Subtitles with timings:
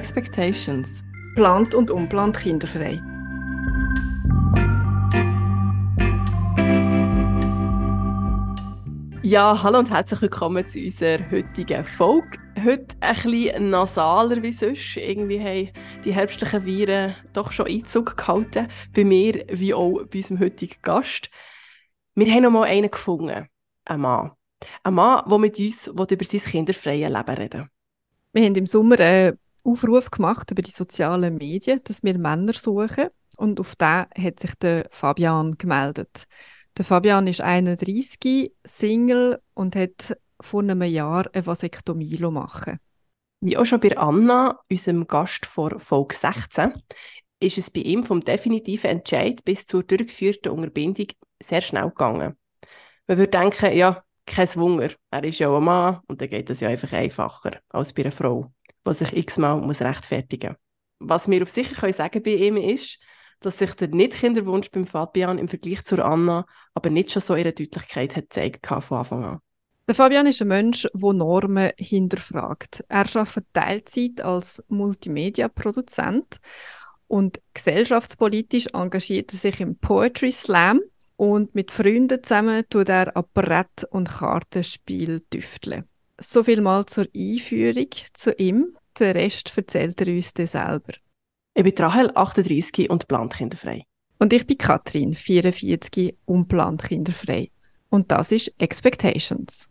[0.00, 1.04] Expectations.
[1.34, 2.98] Plant und unplant kinderfrei.
[9.20, 12.38] Ja, hallo und herzlich willkommen zu unserer heutigen Folge.
[12.64, 14.96] Heute ein bisschen nasaler wie sonst.
[14.96, 15.68] Irgendwie haben
[16.02, 18.68] die herbstlichen Viren doch schon Einzug gehalten.
[18.96, 21.28] Bei mir wie auch bei unserem heutigen Gast.
[22.14, 23.48] Wir haben noch mal einen gefunden.
[23.84, 24.30] Ein Mann.
[24.82, 27.68] Ein Mann, der mit uns über sein kinderfreie Leben reden
[28.32, 33.08] Wir haben im Sommer einen Aufruf gemacht über die sozialen Medien, dass wir Männer suchen.
[33.36, 36.26] Und auf den hat sich der Fabian gemeldet.
[36.76, 42.78] Der Fabian ist 31, Single und hat vor einem Jahr eine Vasektomie machen
[43.40, 46.72] Wie auch schon bei Anna, unserem Gast vor Folge 16,
[47.40, 51.08] ist es bei ihm vom definitiven Entscheid bis zur durchgeführten Unterbindung
[51.42, 52.36] sehr schnell gegangen.
[53.06, 56.60] Man würde denken, ja, kein Wunder, er ist ja ein Mann und dann geht das
[56.60, 58.52] ja einfach einfacher als bei einer Frau,
[58.86, 60.58] die sich x-mal muss rechtfertigen muss.
[61.00, 62.98] Was wir auf sicher sagen können bei ihm ist,
[63.40, 67.52] dass sich der Nicht-Kinderwunsch beim Fabian im Vergleich zur Anna aber nicht schon so ihre
[67.52, 69.38] Deutlichkeit hat gezeigt von Anfang an.
[69.88, 72.84] Der Fabian ist ein Mensch, der Normen hinterfragt.
[72.88, 76.38] Er arbeitet Teilzeit als Multimedia-Produzent
[77.08, 80.80] und gesellschaftspolitisch engagiert er sich im Poetry Slam
[81.16, 85.89] und mit Freunden zusammen tut er Apparat- und Kartenspiel tüfteln.
[86.22, 88.76] So viel mal zur Einführung zu ihm.
[88.98, 90.92] Den Rest erzählt er uns dann selber.
[91.54, 93.84] Ich bin Rahel, 38 und plant kinderfrei.
[94.18, 97.50] Und ich bin Katrin, 44 und plant kinderfrei.
[97.88, 99.66] Und das ist Expectations.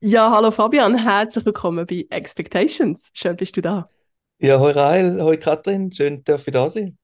[0.00, 3.10] Ja, hallo Fabian, herzlich willkommen bei Expectations.
[3.14, 3.88] Schön bist du da.
[4.38, 6.96] Ja, hoi Rahel, hoi Katrin, schön, dass ich da sein.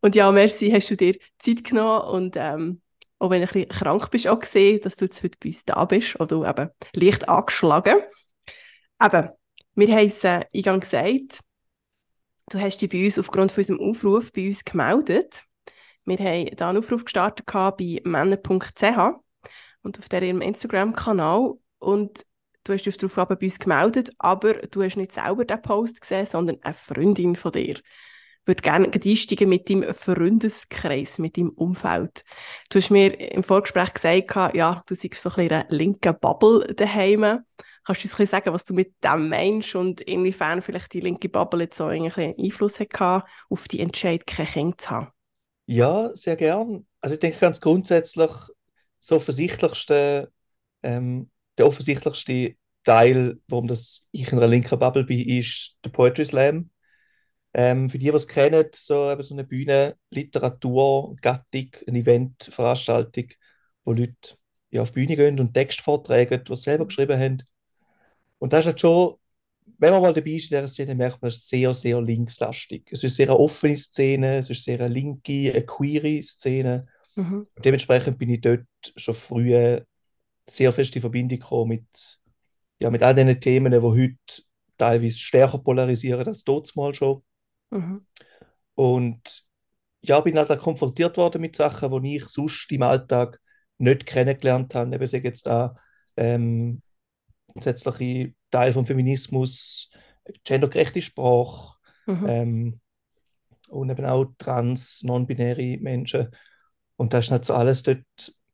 [0.00, 2.80] Und ja, merci, hast du dir Zeit genommen und ähm,
[3.18, 5.64] auch wenn du ein bisschen krank bist, auch gesehen, dass du jetzt heute bei uns
[5.64, 7.96] da bist oder eben leicht angeschlagen.
[9.02, 9.28] Eben,
[9.74, 11.40] wir haben es äh, eingangs gesagt,
[12.50, 15.42] du hast dich bei uns aufgrund von unserem Aufruf bei uns gemeldet.
[16.04, 19.20] Wir haben da einen Aufruf gestartet bei männer.ch
[19.82, 22.24] und auf ihrem Instagram-Kanal und
[22.64, 26.26] du hast dich darauf bei uns gemeldet, aber du hast nicht selber den Post gesehen,
[26.26, 27.80] sondern eine Freundin von dir.
[28.48, 32.24] Würde gerne einsteigen mit deinem Freundeskreis, mit deinem Umfeld.
[32.70, 36.66] Du hast mir im Vorgespräch gesagt, ja, du siehst so ein bisschen eine linke Bubble
[36.74, 37.20] daheim.
[37.84, 41.00] Kannst du uns ein bisschen sagen, was du mit dem meinst und inwiefern vielleicht die
[41.00, 45.08] linke Bubble jetzt so einen Einfluss hatte, auf die Entscheidung, kein Kind zu haben?
[45.66, 46.86] Ja, sehr gern.
[47.02, 48.30] Also ich denke ganz grundsätzlich,
[48.98, 50.32] so offensichtlichste,
[50.82, 56.24] ähm, der offensichtlichste Teil, warum das ich in einer linken Bubble bin, ist der Poetry
[56.24, 56.70] Slam.
[57.54, 63.28] Ähm, für die, die es kennen, so, eben so eine Bühne, Literatur, Gattung, eine Eventveranstaltung,
[63.84, 64.36] wo Leute
[64.70, 67.42] ja, auf die Bühne gehen und Text vortragen, was sie selber geschrieben haben.
[68.38, 69.14] Und das ist halt schon,
[69.78, 72.88] wenn man mal dabei ist in dieser Szene, merkt man, es ist sehr, sehr linkslastig.
[72.90, 76.86] Es ist sehr eine offene Szene, es ist sehr eine linke, eine queere Szene.
[77.16, 77.46] Mhm.
[77.64, 78.66] Dementsprechend bin ich dort
[78.96, 79.80] schon früh
[80.48, 82.18] sehr fest in Verbindung gekommen mit,
[82.80, 84.16] ja, mit all diesen Themen, die heute
[84.76, 87.22] teilweise stärker polarisieren als dort mal schon.
[87.70, 88.06] Mhm.
[88.74, 89.44] Und
[90.00, 93.40] ja, bin halt auch konfrontiert worden mit Sachen, die ich sonst im Alltag
[93.78, 94.94] nicht kennengelernt habe.
[94.94, 95.76] Eben sage jetzt da
[96.16, 96.82] ähm,
[97.46, 99.90] grundsätzliche Teil vom Feminismus,
[100.44, 101.76] gendergerechte Sprache
[102.06, 102.26] mhm.
[102.28, 102.80] ähm,
[103.68, 106.28] und eben auch trans, non-binäre Menschen.
[106.96, 108.04] Und da ist nicht so alles dort,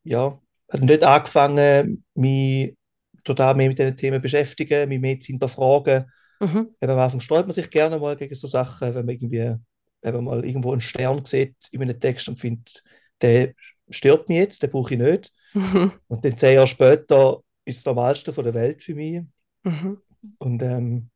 [0.02, 0.38] ja,
[0.70, 2.76] hat nicht angefangen, mich
[3.22, 6.10] total mehr mit diesen Themen beschäftigen, mich mehr zu hinterfragen.
[6.44, 6.74] Mhm.
[6.80, 9.56] Eben am Anfang sträubt man sich gerne mal gegen so Sachen, wenn man irgendwie
[10.02, 12.82] eben mal irgendwo einen Stern sieht in einem Text und findet,
[13.20, 13.54] der
[13.88, 15.32] stört mich jetzt, den brauche ich nicht.
[15.54, 15.92] Mhm.
[16.08, 19.22] Und dann zehn Jahre später ist das Normalste von der Welt für mich.
[19.62, 19.98] Mhm.
[20.38, 21.10] Und ähm,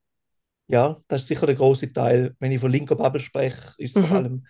[0.69, 2.35] ja, das ist sicher der große Teil.
[2.38, 4.06] Wenn ich von linker Bubble spreche, ist mhm.
[4.06, 4.47] vor allem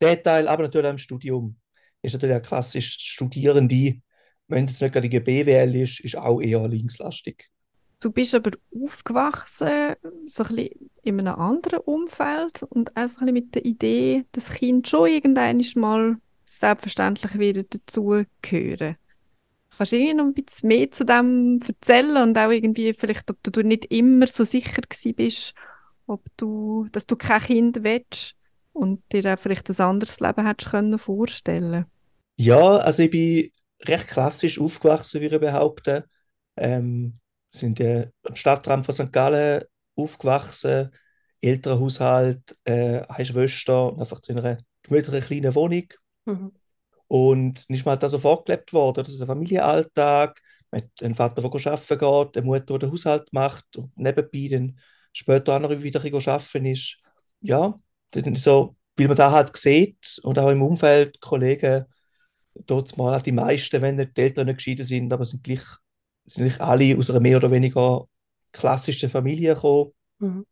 [0.00, 1.56] der Teil, aber natürlich auch im Studium.
[2.02, 4.00] Ist natürlich auch klassisch Studierende,
[4.48, 7.48] wenn es nicht gerade die BWL ist, ist auch eher linkslastig.
[8.02, 9.94] Du bist aber aufgewachsen,
[10.26, 10.70] so ein
[11.04, 15.08] in einem anderen Umfeld und auch so ein bisschen mit der Idee, dass Kind schon
[15.08, 18.96] irgendwann mal selbstverständlich wieder dazugehören.
[19.78, 23.62] Kannst du noch ein bisschen mehr zu dem erzählen und auch irgendwie vielleicht, ob du
[23.62, 24.82] nicht immer so sicher
[25.14, 25.54] bist,
[26.08, 28.34] ob du, dass du kein Kind willst
[28.72, 31.86] und dir auch vielleicht ein anderes Leben hättest können vorstellen
[32.36, 33.50] Ja, also ich bin
[33.86, 36.02] recht klassisch aufgewachsen, würde ich behaupten.
[36.56, 37.20] Ähm,
[37.54, 39.12] sind ja am Stadtrand von St.
[39.12, 39.64] Gallen
[39.94, 40.90] aufgewachsen,
[41.40, 45.84] älterer Haushalt, äh, eine Schwester, einfach zu einer gemütlichen kleinen Wohnung.
[46.24, 46.52] Mhm.
[47.08, 49.04] Und nicht mal da so vorgelebt worden.
[49.04, 50.40] Das ist der Familienalltag,
[50.70, 54.48] Man hat einen Vater, der arbeiten geht, eine Mutter, die den Haushalt macht und nebenbei
[54.50, 54.78] dann
[55.12, 56.96] später auch noch wieder arbeiten ist.
[57.40, 57.78] Ja,
[58.12, 61.84] dann so, weil man da halt sieht und auch im Umfeld, Kollegen,
[62.54, 65.64] dort mal die meisten, wenn nicht die Eltern nicht geschieden sind, aber sind gleich,
[66.24, 68.06] sind gleich alle aus einer mehr oder weniger
[68.52, 69.92] klassischen Familie gekommen.
[70.18, 70.46] Mhm.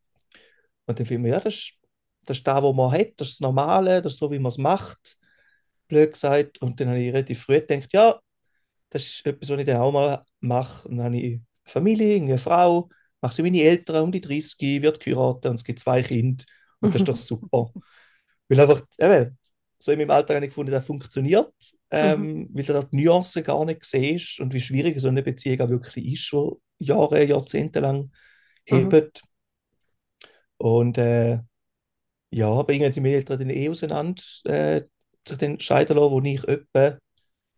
[0.86, 1.74] Und dann finden wir, ja, das ist,
[2.26, 4.50] das ist das, was man hat, das ist das Normale, das ist so, wie man
[4.50, 5.16] es macht,
[5.88, 6.60] blöd gesagt.
[6.60, 8.18] Und dann habe ich relativ früh gedacht, ja,
[8.90, 10.88] das ist etwas, was ich dann auch mal mache.
[10.88, 12.88] Und dann habe ich eine Familie, eine Frau,
[13.20, 16.44] mache sie meine Eltern um die 30, wird geheiratet und es gibt zwei Kinder.
[16.80, 17.72] Und das ist doch super.
[18.48, 19.38] Weil einfach, eben,
[19.80, 21.52] so in meinem Alltag habe ich gefunden, das funktioniert,
[21.92, 22.50] ähm, Mhm.
[22.54, 25.70] weil du da die Nuancen gar nicht siehst und wie schwierig so eine Beziehung auch
[25.70, 28.12] wirklich ist, wo Jahre, Jahrzehnte lang
[28.70, 28.94] Mhm.
[28.94, 29.22] hebt.
[30.58, 31.40] Und äh,
[32.30, 34.82] ja, bei ihnen sind meine Eltern dann eh auseinander, äh,
[35.28, 36.98] sich dann scheiden lassen, wo ich etwa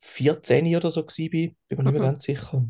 [0.00, 2.02] 14 oder so war, bin mir nicht mehr Mhm.
[2.02, 2.66] ganz sicher.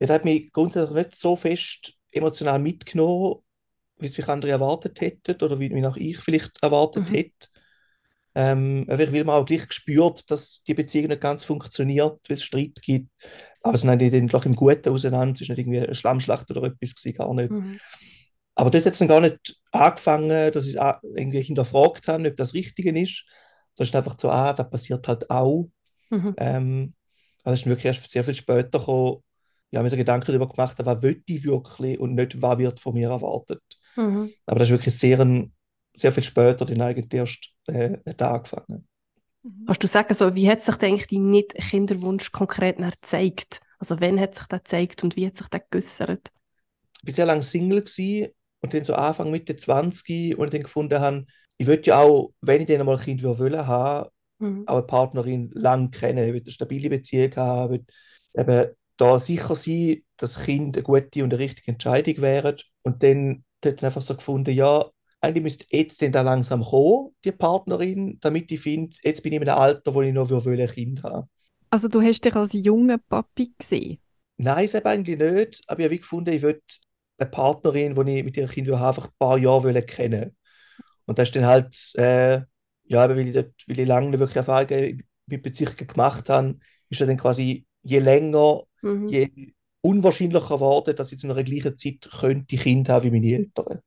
[0.00, 3.36] Das hat mich grundsätzlich nicht so fest emotional mitgenommen,
[3.98, 7.12] wie es vielleicht andere erwartet hätten oder wie, wie auch ich vielleicht erwartet Mhm.
[7.12, 7.48] hätte.
[8.34, 12.42] Ähm, einfach weil man auch gleich gespürt, dass die Beziehung nicht ganz funktioniert, weil es
[12.42, 13.08] Streit gibt.
[13.62, 15.34] Aber es sind dann gleich im Guten auseinander.
[15.34, 17.50] Es ist nicht irgendwie eine Schlammschlacht oder etwas gewesen, gar nicht.
[17.50, 17.78] Mhm.
[18.56, 22.54] Aber dort hat es dann gar nicht angefangen, dass ich irgendwie hinterfragt habe, ob das
[22.54, 23.24] Richtige ist.
[23.76, 25.70] Das ist einfach so, ah, das passiert halt auch.
[26.10, 26.34] Mhm.
[26.36, 26.94] Ähm,
[27.42, 29.22] also es ist wirklich erst sehr viel später gekommen,
[29.70, 32.94] ja, mir so Gedanken darüber gemacht, was will ich wirklich und nicht, was wird von
[32.94, 33.62] mir erwartet.
[33.96, 34.30] Mhm.
[34.46, 35.52] Aber das ist wirklich sehr, ein,
[35.94, 38.88] sehr viel später, dann eigentlich erst äh, hat angefangen.
[39.66, 43.60] Kannst du sagen, so, wie hat sich denn eigentlich dein Nicht-Kinderwunsch konkret gezeigt?
[43.78, 46.30] Also wann hat sich das gezeigt und wie hat sich das geäussert?
[47.02, 48.28] Ich war sehr lange Single gewesen
[48.60, 51.26] und dann so Anfang Mitte 20 und ich dann gefunden habe,
[51.58, 54.08] ich würde ja auch, wenn ich dann mal ein Kind würde wollen haben,
[54.40, 54.66] Mhm.
[54.66, 57.80] auch eine Partnerin lang kennen, ich will eine stabile Beziehung haben, ich
[58.36, 62.56] will eben da sicher sein, dass Kind eine gute und eine richtige Entscheidung wären.
[62.82, 64.86] Und dann dort einfach so gefunden, ja,
[65.24, 69.40] eigentlich müsste jetzt dann da langsam kommen, die Partnerin, damit ich finde, jetzt bin ich
[69.42, 71.28] in einem Alter, wo ich noch will, ein Kind haben
[71.70, 73.98] Also du hast dich als junger Papi gesehen.
[74.36, 76.60] Nein, das eigentlich nicht, aber ich habe gefunden, ich will
[77.18, 80.36] eine Partnerin, die ich mit ihrem Kind will, einfach ein paar Jahre will kennen
[81.06, 82.42] Und das ist dann halt, äh,
[82.86, 86.58] ja, weil ich, dort, weil ich lange wirklich Erfahrungen mit Beziehungen gemacht habe,
[86.90, 89.10] ist ja dann quasi je länger, Mhm.
[89.10, 89.30] je
[89.82, 93.80] unwahrscheinlicher geworden, dass ich zu einer gleichen Zeit könnte Kind haben wie meine Eltern.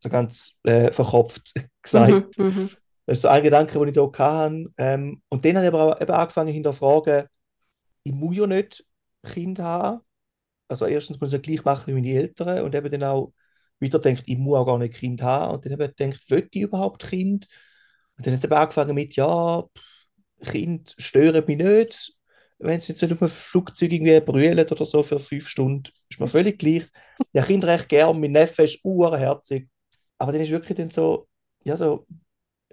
[0.00, 1.52] So ganz äh, verkopft
[1.82, 2.38] gesagt.
[2.38, 2.44] Mhm.
[2.44, 2.70] Mhm.
[3.06, 4.66] Das ist so ein Gedanke, den ich hier hatte.
[4.76, 7.26] Ähm, und dann habe ich aber auch eben angefangen hinterfragen,
[8.02, 8.84] ich muss ja nicht
[9.24, 10.00] Kind haben.
[10.68, 13.32] Also erstens muss ich ja gleich machen wie meine Eltern und eben dann auch
[13.80, 15.54] wieder denkt, ich muss auch gar nicht Kind haben.
[15.54, 17.48] Und dann eben denkt, will ich überhaupt Kind?
[18.16, 19.64] Und dann hat es eben angefangen mit, ja,
[20.44, 22.17] Kind stören mich nicht.
[22.58, 26.18] Wenn sie jetzt nicht auf einem Flugzeug irgendwie brüllen oder so für fünf Stunden, ist
[26.20, 26.86] mir völlig gleich.
[27.32, 29.68] Ja, Kind recht gern, mein Neffe ist urherzig.
[30.18, 31.28] Aber dann ist wirklich dann so,
[31.64, 32.06] ja, so,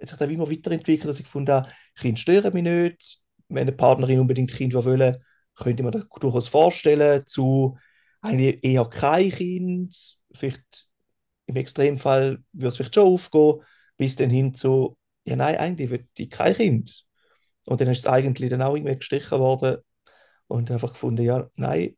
[0.00, 3.20] hat sich dann immer weiterentwickelt, dass ich gefunden habe, Kinder stören mich nicht.
[3.48, 5.20] Wenn eine Partnerin unbedingt Kind will,
[5.54, 7.78] könnte man das durchaus vorstellen, zu
[8.20, 9.96] eigentlich eher kein Kind.
[10.34, 10.88] Vielleicht
[11.46, 13.62] im Extremfall würde es vielleicht schon aufgehen,
[13.96, 17.05] bis dann hin zu, ja, nein, eigentlich will ich kein Kind.
[17.66, 19.78] Und dann ist es eigentlich dann auch irgendwie gestrichen worden
[20.48, 21.96] und einfach gefunden, ja, nein,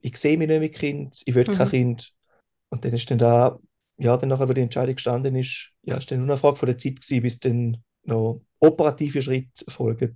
[0.00, 1.70] ich sehe mich nicht mit Kind, ich will kein Mhm.
[1.70, 2.12] Kind.
[2.70, 3.58] Und dann ist dann da,
[3.98, 6.66] ja, dann nachher, wo die Entscheidung gestanden ist, ja, ist dann nur eine Frage von
[6.68, 10.14] der Zeit gewesen, bis dann noch operative Schritte folgen.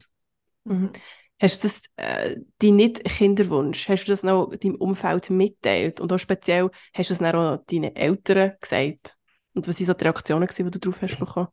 [0.65, 0.93] Mhm.
[1.41, 6.01] Hast du das, äh, deinen Nicht-Kinderwunsch, hast du das noch deinem Umfeld mitteilt?
[6.01, 9.17] Und auch speziell, hast du es dann auch deinen Eltern gesagt?
[9.55, 11.49] Und was waren so die Reaktionen, gewesen, die du darauf hast bekommen?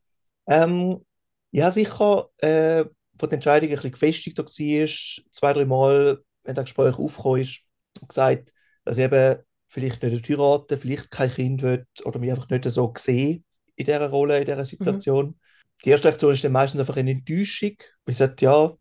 [0.48, 1.06] Ähm,
[1.52, 2.86] ja, sicher, äh,
[3.20, 4.88] wo die Entscheidung ein bisschen gefestigter war,
[5.32, 7.62] zwei, drei Mal, wenn das Gespräch aufgekommen ist,
[8.08, 8.54] gesagt,
[8.86, 12.94] dass ich eben vielleicht nicht heiraten, vielleicht kein Kind will oder mich einfach nicht so
[12.98, 13.42] sehe
[13.76, 15.38] in dieser Rolle, in dieser Situation.
[15.84, 18.74] Die erste Reaktion ist dann meistens einfach eine Enttäuschung, weil ich sage, ja,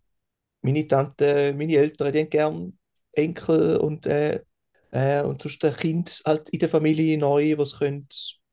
[0.62, 2.73] meine Tante, meine Eltern, die haben gerne
[3.12, 4.40] Enkel und, äh,
[4.90, 7.78] äh, und sonst ein Kind halt in der Familie neu, was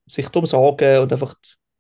[0.06, 1.36] sich darum sorgen und einfach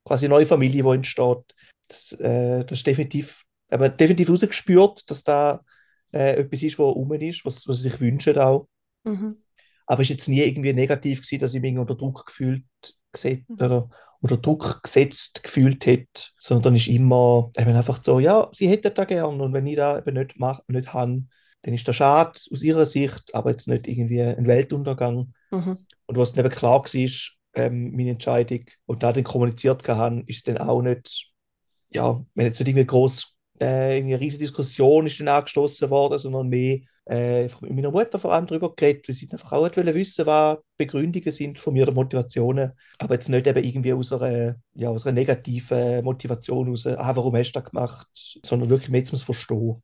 [0.05, 1.55] quasi eine neue Familie, die entsteht.
[1.87, 3.43] Das, äh, das ist definitiv,
[3.73, 5.63] aber definitiv rausgespürt, dass da
[6.11, 8.67] äh, etwas ist, was rum ist, was, was sie sich wünschen auch.
[9.03, 9.37] Mhm.
[9.85, 12.63] Aber es ist jetzt nie irgendwie negativ gewesen, dass ich mich unter Druck gefühlt
[13.11, 13.55] gesetzt, Mhm.
[13.55, 13.89] oder
[14.21, 19.07] unter Druck gesetzt gefühlt hätte, sondern ist immer eben einfach so, ja, sie hätten das
[19.07, 21.23] gern und wenn ich das eben nicht mache, nicht habe,
[21.63, 25.33] dann ist das schade aus ihrer Sicht, aber jetzt nicht irgendwie ein Weltuntergang.
[25.51, 25.77] Mhm.
[26.05, 27.09] Und was dann eben klar war,
[27.55, 31.31] ähm, meine Entscheidung, und da dann kommuniziert haben, ist dann auch nicht,
[31.89, 36.19] ja, wir haben jetzt nicht irgendwie groß äh, eine riesige Diskussion ist dann angestoßen worden,
[36.19, 39.93] sondern mehr äh, mit meiner Mutter vor allem darüber geredet, weil sie einfach auch wollte
[39.93, 44.89] wissen, was Begründungen sind von mir, Motivationen, aber jetzt nicht eben irgendwie aus einer, ja,
[44.89, 48.07] aus einer negativen Motivation aus, ah, warum hast du das gemacht,
[48.45, 49.81] sondern wirklich mehr zu verstehen.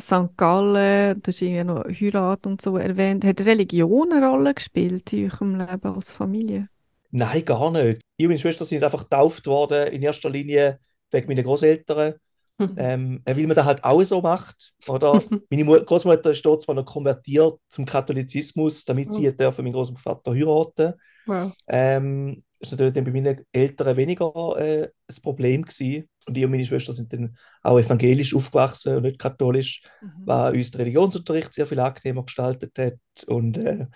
[0.00, 0.36] St.
[0.36, 3.24] Gallen, du hast irgendwie noch Heirat und so erwähnt.
[3.24, 6.68] Hat Religion eine Rolle gespielt in eurem Leben als Familie?
[7.10, 8.00] Nein, gar nicht.
[8.16, 10.78] Ich und meine Schwester sind einfach getauft worden, in erster Linie
[11.10, 12.14] wegen meiner Großeltern.
[12.76, 14.72] Ähm, weil man das halt auch so macht.
[14.88, 15.22] Oder?
[15.50, 19.36] Meine Großmutter ist dort zwar noch konvertiert zum Katholizismus, damit sie mhm.
[19.36, 20.94] dürfen meinen Großvater heiraten.
[21.26, 21.52] Wow.
[21.68, 26.08] Ähm, das war natürlich dann bei meinen Eltern weniger äh, ein Problem gewesen.
[26.26, 30.10] Und ich und meine Schwester sind dann auch evangelisch aufgewachsen und nicht katholisch, mhm.
[30.24, 32.98] was uns der Religionsunterricht sehr viel angenehmer gestaltet hat.
[33.26, 33.86] Und äh,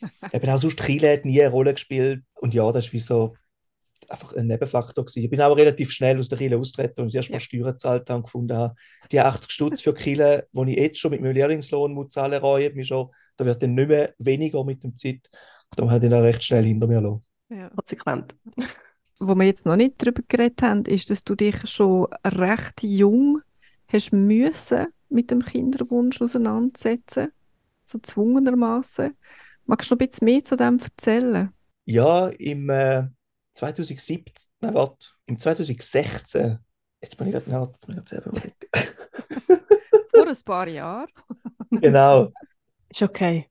[0.32, 2.22] eben auch sonst Chile hat nie eine Rolle gespielt.
[2.34, 3.34] Und ja, das ist wie so
[4.10, 5.24] einfach ein Nebenfaktor gewesen.
[5.24, 7.40] Ich bin aber relativ schnell aus der Kille austreten und erst mal ja.
[7.40, 8.74] Steuern gezahlt habe und gefunden habe,
[9.10, 12.88] die 80 Stutz für Kille, die ich jetzt schon mit meinem Lehrlingslohn muss zahlen muss,
[13.36, 15.28] da wird dann nicht mehr weniger mit der Zeit.
[15.76, 17.24] Darum habe ich dann recht schnell hinter mir lassen.
[17.50, 17.68] Ja.
[17.70, 18.34] Konsequent.
[19.18, 23.40] Wo wir jetzt noch nicht darüber geredet haben, ist, dass du dich schon recht jung
[23.86, 27.28] hast müssen mit dem Kinderwunsch auseinandersetzen,
[27.84, 29.16] so zwungenermaßen.
[29.66, 31.50] Magst du noch ein bisschen mehr zu dem erzählen?
[31.86, 33.04] Ja, im äh,
[33.54, 34.24] 2017,
[34.60, 36.58] nein, warte, im 2016,
[37.00, 38.30] jetzt bin ich gerade, nein, jetzt bin ich selber
[40.10, 41.08] Vor ein paar Jahren.
[41.70, 42.32] genau.
[42.88, 43.48] Ist okay.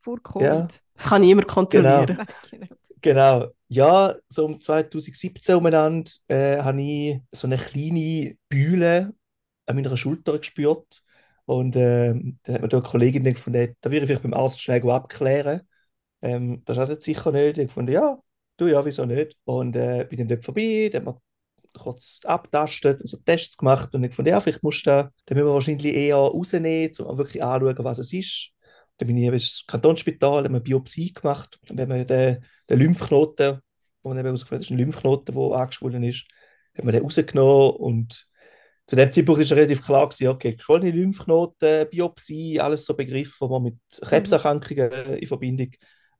[0.00, 0.46] Vor Covid.
[0.46, 0.68] Ja.
[0.94, 2.26] Das kann niemand kontrollieren.
[2.50, 2.66] Genau.
[3.00, 3.46] genau.
[3.68, 9.14] Ja, so um 2017 umeinander äh, habe ich so eine kleine Bühle
[9.66, 11.02] an meiner Schulter gespürt.
[11.44, 14.60] Und äh, da hat mir da eine Kollegin gefunden, da würde ich vielleicht beim Arzt
[14.60, 15.62] schnell abklären.
[16.20, 17.58] Ähm, das hat er sicher nicht.
[17.58, 18.18] Ich fand, ja,
[18.62, 19.36] du ja, wieso nicht?
[19.44, 21.20] Und äh, bin dann dort vorbei, dann hat man
[21.74, 25.36] kurz abtastet und so Tests gemacht und ich fand, ja, vielleicht musst du da, dann
[25.36, 28.50] müssen wir wahrscheinlich eher rausnehmen, um wirklich anzuschauen, was es ist.
[28.98, 33.60] Dann bin ich ins Kantonsspital, haben eine Biopsie gemacht und wenn man den, den Lymphknoten,
[34.02, 36.24] wo man eben herausgefunden hat, ist ein Lymphknoten, der angeschwollen ist,
[36.76, 38.28] hat man den rausgenommen und
[38.86, 43.50] zu dem Zeitpunkt war relativ klar gewesen, okay, geschwollene Lymphknoten, Biopsie, alles so Begriffe, die
[43.50, 44.06] man mit mhm.
[44.06, 45.70] Krebserkrankungen in Verbindung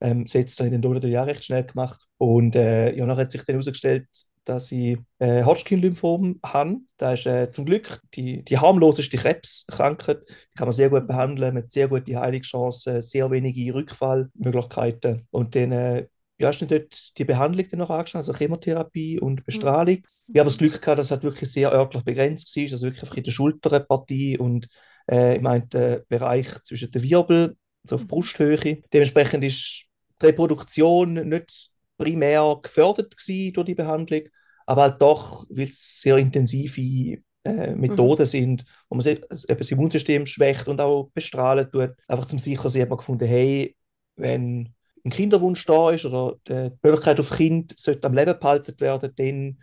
[0.02, 2.06] ähm, setzt, habe ich dann dort ja recht schnell gemacht.
[2.18, 4.08] Und äh, ja, nachher hat sich dann herausgestellt,
[4.44, 6.78] dass ich äh, Hodgkin-Lymphom habe.
[6.96, 10.28] Das ist äh, zum Glück die, die harmloseste Krebskrankheit.
[10.28, 15.28] Die kann man sehr gut behandeln, mit sehr guten Heilungschancen, sehr wenige Rückfallmöglichkeiten.
[15.30, 16.06] Und dann äh,
[16.38, 19.44] ja, ist dann dort die Behandlung dann noch angeschaut, also Chemotherapie und mhm.
[19.44, 19.96] Bestrahlung.
[19.96, 20.34] Mhm.
[20.34, 23.16] Ich habe das Glück gehabt, dass es halt wirklich sehr örtlich begrenzt war, also wirklich
[23.18, 24.66] in der Schulterpartie und
[25.08, 25.68] äh, im einen
[26.08, 28.08] Bereich zwischen den Wirbel, so auf mhm.
[28.08, 28.82] Brusthöhe.
[28.92, 29.86] Dementsprechend ist
[30.22, 34.22] Reproduktion nicht primär gefördert durch die Behandlung,
[34.66, 38.26] aber halt doch, weil es sehr intensive äh, Methoden mhm.
[38.26, 41.90] sind, wo man das Immunsystem schwächt und auch bestrahlen tut.
[42.06, 43.76] Einfach zum sicher sein, hat man gefunden, hey,
[44.16, 44.74] wenn
[45.04, 49.58] ein Kinderwunsch da ist oder die Möglichkeit auf Kind sollte am Leben behalten werden, dann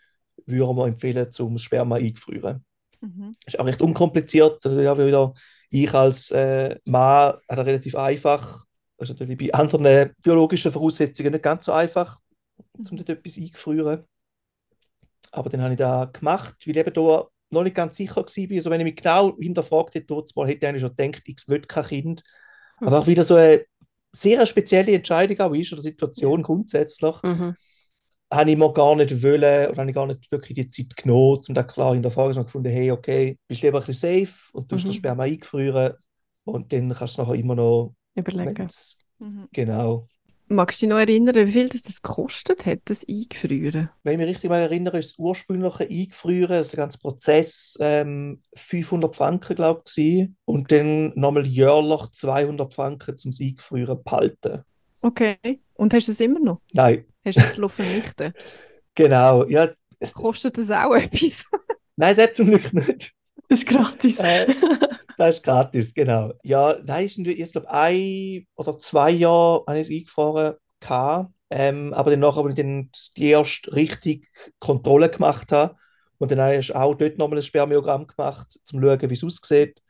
[0.45, 2.65] würden wir empfehlen, zum Sperma eingefrieren.
[3.01, 3.31] Mhm.
[3.45, 4.65] Ist auch recht unkompliziert.
[4.65, 5.33] Also, ja, wieder
[5.69, 8.65] ich als äh, Mann habe relativ einfach
[8.99, 12.19] das ist natürlich bei anderen biologischen Voraussetzungen nicht ganz so einfach,
[12.77, 14.03] um dort etwas einzufrieren.
[15.31, 18.55] Aber dann habe ich das gemacht, weil ich eben da noch nicht ganz sicher war.
[18.55, 21.61] Also wenn ich mich genau hinterfragt hätte, mal hätte ich eigentlich schon gedacht, ich will
[21.61, 22.23] kein Kind.
[22.79, 22.87] Mhm.
[22.87, 23.63] Aber auch wieder so eine
[24.11, 27.55] sehr spezielle Entscheidung auch ist, oder Situation grundsätzlich, mhm.
[28.31, 31.39] habe ich mir gar nicht wollen, oder habe ich gar nicht wirklich die Zeit genommen,
[31.47, 34.75] um da klar hinterfragen, sondern gefunden, hey, okay, bist lieber ein bisschen safe und du
[34.75, 34.83] mhm.
[34.83, 35.93] das Sperma eingefrieren
[36.43, 38.67] und dann kannst du nachher immer noch Überlegen.
[39.19, 39.47] Mhm.
[39.51, 40.07] Genau.
[40.51, 43.91] Magst du dich noch erinnern, wie viel das, das gekostet hat, das Eingefrieren?
[44.01, 49.15] Wenn ich mich richtig erinnere, ist das ursprüngliche Eingefrieren, also der ganze Prozess, ähm, 500
[49.15, 54.63] Franken, glaube ich, und dann nochmal jährlich 200 Franken zum Eingefrieren behalten.
[55.01, 55.37] Okay.
[55.75, 56.61] Und hast du es immer noch?
[56.73, 57.05] Nein.
[57.23, 58.33] Hast du es vernichten
[58.95, 59.69] Genau, ja.
[60.13, 61.45] Kostet das auch etwas?
[61.95, 63.13] Nein, selbst zum Glück nicht.
[63.49, 64.19] Das ist gratis.
[64.19, 64.51] Äh,
[65.19, 66.31] das ist gratis, genau.
[66.43, 70.55] Ja, nein, ist ich glaube, ein oder zwei Jahre habe ich es eingefahren.
[71.49, 75.75] Ähm, aber dann nachher, als ich dann die erste richtig Kontrolle gemacht habe,
[76.19, 79.23] und dann habe ich auch dort nochmal ein Spermiogramm gemacht, um zu schauen, wie es
[79.23, 79.81] aussieht.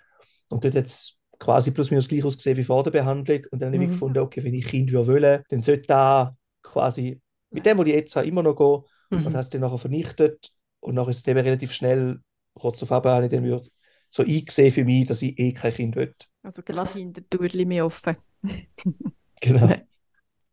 [0.50, 3.41] Und dort jetzt quasi plus minus gleich ausgesehen wie vor der Behandlung.
[3.51, 3.91] Und dann habe ich mhm.
[3.91, 7.21] gefunden, okay, wenn ich Kind will, dann sollte da quasi
[7.51, 9.19] mit dem, was ich jetzt habe, immer noch gehen.
[9.19, 9.27] Mhm.
[9.27, 10.50] Und hast dann nachher vernichtet.
[10.79, 12.19] Und nachher ist es eben relativ schnell
[12.55, 13.43] kurz auf habe ich dann
[14.10, 16.13] so eingesehen für mich, dass ich eh kein Kind will.
[16.44, 18.18] Also gelassen Hintertürchen mehr offen.
[19.42, 19.75] genau.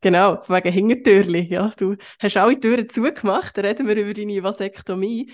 [0.02, 1.48] Genau, wegen Hintertürchen.
[1.48, 3.56] Ja, du hast alle Türen zugemacht.
[3.56, 5.32] Dann reden wir über deine Vasektomie.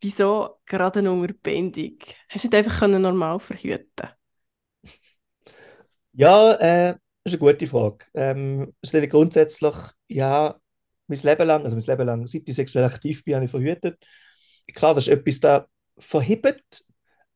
[0.00, 1.98] wieso gerade eine Unterbindung?
[2.28, 4.08] Hast du das einfach normal verhüten
[6.12, 6.94] Ja, äh,
[7.24, 8.06] das ist eine gute Frage.
[8.14, 9.74] Ähm, es liegt grundsätzlich,
[10.08, 10.58] ja,
[11.06, 13.98] mein Leben lang, also mein Leben lang, seit ich sexuell aktiv bin, habe ich verhütet.
[14.74, 15.64] Klar, das ist etwas, das
[15.98, 16.84] verhebt,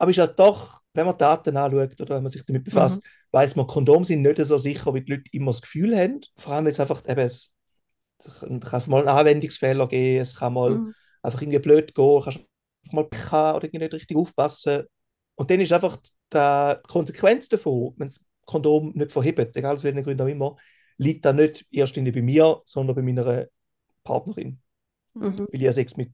[0.02, 3.06] aber ist halt doch, wenn man Daten anschaut oder wenn man sich damit befasst, Mhm.
[3.30, 6.20] weiß man, Kondome sind nicht so sicher, wie die Leute immer das Gefühl haben.
[6.36, 7.52] Vor allem, weil es einfach eben, es
[8.40, 10.92] kann kann mal einen Anwendungsfehler geben, es kann mal Mhm.
[11.22, 12.38] einfach irgendwie blöd gehen, kannst
[12.84, 14.84] einfach mal pech oder irgendwie nicht richtig aufpassen.
[15.36, 15.98] Und dann ist einfach
[16.32, 20.56] die Konsequenz davon, wenn das Kondom nicht verhebt, egal aus welchen Gründen auch immer,
[20.98, 23.46] liegt dann nicht erst bei mir, sondern bei meiner
[24.04, 24.60] Partnerin.
[25.14, 25.46] Mhm.
[25.52, 26.12] Weil ich habe Sex mit,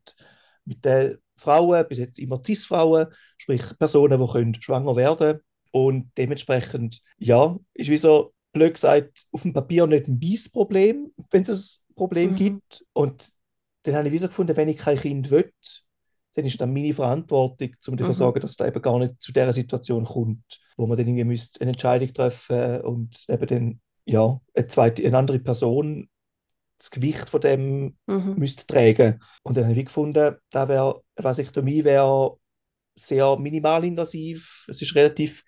[0.69, 3.07] mit den Frauen, bis jetzt immer Cis-Frauen,
[3.39, 5.41] sprich Personen, die können schwanger werden können.
[5.71, 11.43] Und dementsprechend, ja, ist wie so, blöd gesagt, auf dem Papier nicht ein Beißproblem, wenn
[11.43, 12.37] es ein Problem Mhm.
[12.37, 12.85] gibt.
[12.93, 13.31] Und
[13.85, 15.53] dann habe ich wie so gefunden, wenn ich kein Kind will,
[16.35, 18.15] dann ist dann meine Verantwortung, um dafür Mhm.
[18.15, 21.25] zu sorgen, dass da eben gar nicht zu dieser Situation kommt, wo man dann irgendwie
[21.25, 26.09] müsste eine Entscheidung treffen und eben dann, ja, eine, zweite, eine andere Person
[26.79, 28.35] das Gewicht von dem Mhm.
[28.35, 29.21] müsste tragen.
[29.43, 32.37] Und dann habe ich gefunden, da wäre, Vasektomie wäre
[32.97, 34.65] sehr minimalinvasiv.
[34.69, 35.45] Es ist relativ,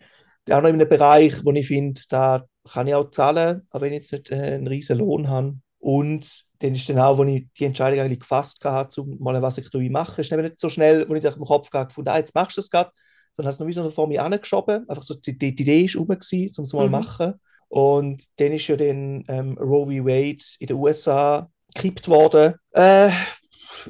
[0.51, 3.93] auch noch in einem Bereich, wo ich finde, da kann ich auch zahlen, auch wenn
[3.93, 5.57] ich jetzt nicht äh, einen riesen Lohn habe.
[5.79, 9.43] Und dann ist dann auch, wo ich die Entscheidung eigentlich gefasst hatte, um mal eine
[9.43, 12.57] Vasektomie zu machen, ist nicht so schnell, wo ich den Kopf gefunden, ah, jetzt machst
[12.57, 12.91] du das gerade,
[13.35, 14.89] sondern hast es noch wie so vor mir angeschoben.
[14.89, 16.91] Einfach so, die, die Idee ist rum um es mal zu Mhm.
[16.91, 17.35] machen.
[17.71, 20.05] Und dann ist ja dann ähm, Roe v.
[20.05, 23.11] Wade in den USA gekippt worden, äh,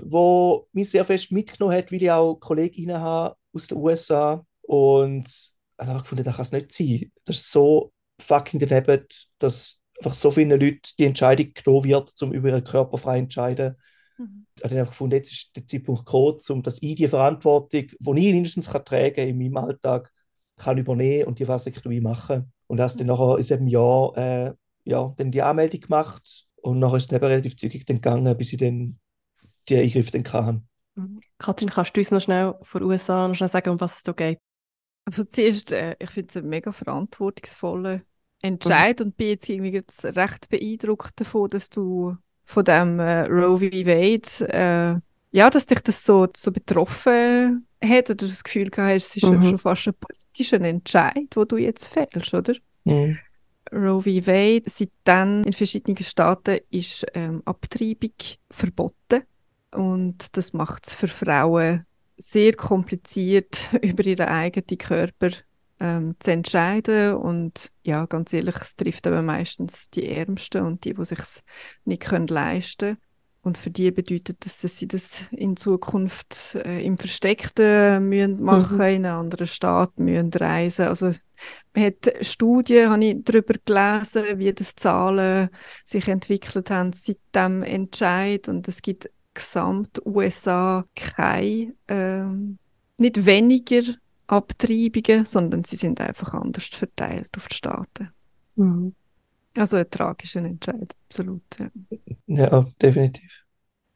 [0.02, 4.44] wo mich sehr fest mitgenommen hat, weil ich auch Kolleginnen habe aus den USA.
[4.60, 7.12] Und ich habe einfach gefunden, das kann es nicht sein.
[7.24, 9.06] Das ist so fucking daneben,
[9.38, 13.22] dass einfach so vielen Leuten die Entscheidung genommen wird, um über ihren Körper frei zu
[13.22, 13.76] entscheiden.
[14.18, 14.46] Mhm.
[14.58, 18.28] Ich habe einfach gefunden, jetzt ist der Zeitpunkt gekommen, um dass ich die Verantwortung, die
[18.28, 20.12] ich mindestens kann tragen in meinem Alltag,
[20.58, 22.52] kann übernehmen und die Vasektomie machen.
[22.70, 24.54] Und das dann nachher in diesem Jahr äh,
[24.84, 28.52] ja, dann die Anmeldung gemacht und nachher ist es eben relativ zügig dann gegangen, bis
[28.52, 29.00] ich dann
[29.68, 30.62] die Eingriffe dann hatte.
[30.94, 31.20] Mhm.
[31.36, 34.02] Katrin, kannst du uns noch schnell von den USA noch schnell sagen, um was es
[34.04, 34.38] da geht?
[35.04, 38.02] Also zuerst, äh, ich finde es einen mega verantwortungsvollen
[38.40, 43.58] Entscheid und bin jetzt irgendwie jetzt recht beeindruckt davon, dass du von dem äh, Roe
[43.58, 43.64] v.
[43.64, 49.16] Wade, äh, ja, dass dich das so, so betroffen hat oder das Gefühl gehabt es
[49.16, 49.42] ist Mhm.
[49.42, 52.54] schon fast ein politischer Entscheid, wo du jetzt fällst, oder?
[52.84, 53.18] Mhm.
[53.72, 54.26] Roe v.
[54.26, 58.14] Wade, seitdem in verschiedenen Staaten ist ähm, Abtreibung
[58.50, 59.22] verboten
[59.72, 61.84] und das macht es für Frauen
[62.16, 65.30] sehr kompliziert, über ihren eigenen Körper
[65.78, 70.94] ähm, zu entscheiden und ja, ganz ehrlich, es trifft aber meistens die Ärmsten und die,
[70.94, 71.20] die sich
[71.84, 72.98] nicht können leisten
[73.42, 78.76] und für die bedeutet das, dass sie das in Zukunft äh, im Versteckten müssen machen,
[78.76, 78.82] Mhm.
[78.82, 80.86] in einen anderen Staat müssen reisen.
[80.88, 81.12] Also
[81.74, 85.48] man hat Studien, habe ich darüber gelesen, wie das Zahlen
[85.84, 92.58] sich entwickelt haben seit dem Entscheid und es gibt gesamt USA keine, ähm,
[92.98, 93.82] nicht weniger
[94.26, 98.10] Abtreibungen, sondern sie sind einfach anders verteilt auf die Staaten.
[98.56, 98.94] Mhm.
[99.56, 101.42] Also ein tragischer Entscheid, absolut.
[101.58, 101.70] Ja.
[102.26, 103.44] Ja, definitiv.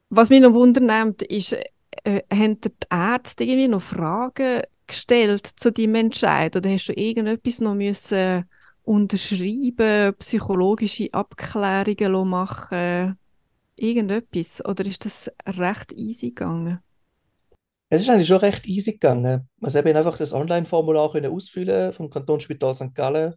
[0.09, 1.53] Was mich noch wundernimmt, ist,
[2.03, 6.55] äh, haben die Ärzte irgendwie noch Fragen gestellt zu deinem Entscheid?
[6.55, 8.45] Oder hast du irgendetwas noch müssen
[8.83, 13.17] unterschreiben, psychologische Abklärungen machen,
[13.75, 14.63] irgendetwas?
[14.65, 16.79] Oder ist das recht easy gegangen?
[17.89, 19.47] Es ist eigentlich schon recht easy gegangen.
[19.61, 22.93] Also ich habe einfach das Online-Formular ausfüllen vom Kantonsspital St.
[22.93, 23.35] Gallen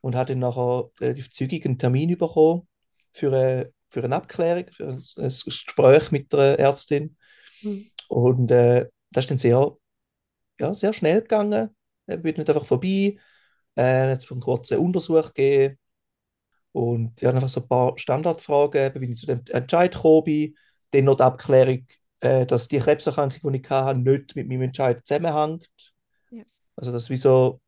[0.00, 2.68] und hatte dann nachher relativ zügig einen Termin bekommen
[3.12, 7.16] für eine, für eine Abklärung, für ein, ein Gespräch mit der Ärztin.
[7.62, 7.90] Mhm.
[8.08, 9.76] Und äh, das ist dann sehr,
[10.60, 11.74] ja, sehr schnell gegangen.
[12.06, 13.18] Ich bin nicht einfach vorbei,
[13.76, 15.78] äh, jetzt einen kurzen Untersuch gegeben
[16.72, 20.56] und ja, einfach so ein paar Standardfragen, eben, wie ich zu dem Entscheid gekommen bin,
[20.90, 21.86] dann noch die Abklärung,
[22.20, 25.68] äh, dass die Krebserkrankung, die ich hatte, nicht mit meinem Entscheid zusammenhängt.
[26.30, 26.44] Ja.
[26.76, 27.60] Also das wie so,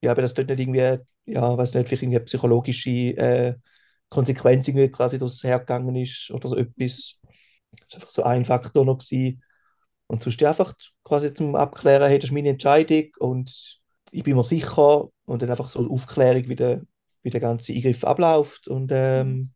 [0.00, 3.54] ja, aber das dort nicht irgendwie, ja, weiß nicht, vielleicht irgendwie psychologische äh,
[4.08, 7.20] Konsequenz irgendwie quasi daraus hergegangen ist oder so etwas.
[7.72, 9.42] Das war einfach so ein Faktor noch gewesen.
[10.06, 13.80] Und sonst einfach quasi zum Abklären, hey, das ist meine Entscheidung und
[14.12, 16.82] ich bin mir sicher und dann einfach so eine Aufklärung, wie der,
[17.22, 19.50] wie der ganze Eingriff abläuft und ähm,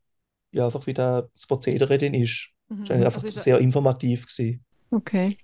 [0.50, 2.50] ja, einfach wie das Prozedere dann ist.
[2.68, 2.80] Mhm.
[2.84, 4.64] Das war einfach Also sehr informativ gewesen.
[4.90, 5.38] Okay.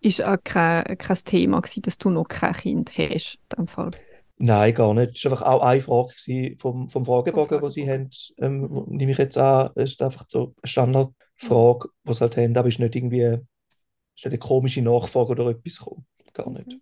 [0.00, 3.90] Ist auch kein, kein Thema gewesen, dass du noch kein Kind hast, in dem Fall?
[4.38, 5.16] Nein, gar nicht.
[5.16, 9.18] Es war einfach auch eine Frage vom, vom Fragebogen, den sie haben, ähm, nehme ich
[9.18, 9.70] jetzt an.
[9.74, 13.38] Es ist einfach so eine Standardfrage, die sie halt haben, aber ist nicht irgendwie
[14.18, 16.06] ist nicht eine komische Nachfrage oder etwas gekommen.
[16.32, 16.76] Gar nicht.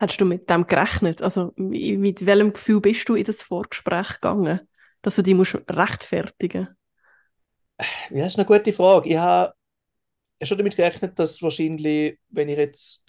[0.00, 1.22] Hast du mit dem gerechnet?
[1.22, 4.60] Also mit welchem Gefühl bist du in das Vorgespräch gegangen,
[5.02, 6.68] dass du dich musst rechtfertigen
[8.10, 9.08] Ja, das ist eine gute Frage.
[9.08, 9.54] Ich habe
[10.42, 13.04] schon damit gerechnet, dass wahrscheinlich, wenn ich jetzt